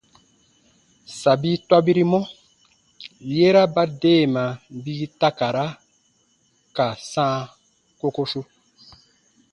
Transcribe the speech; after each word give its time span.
Sabi 1.19 1.51
tɔbirimɔ, 1.69 2.19
yera 3.35 3.63
ba 3.73 3.83
deema 4.01 4.43
bii 4.83 5.05
takara 5.19 5.65
ka 6.75 6.85
sãa 7.11 7.37
kokosu. 7.99 8.41